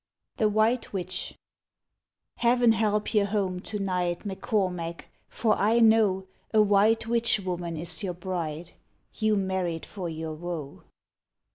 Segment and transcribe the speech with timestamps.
[0.37, 1.35] THE WHITE WITCH
[2.37, 8.01] Heaven help your home to night, M'Cormac, for I know A white witch woman is
[8.01, 8.71] your bride:
[9.13, 10.85] You married for your woe.